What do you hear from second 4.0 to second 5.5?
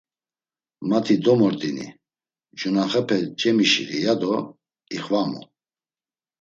yado ixvamu.